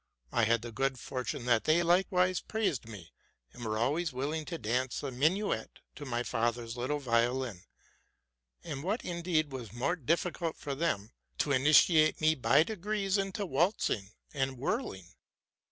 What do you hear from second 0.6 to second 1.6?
the good fortune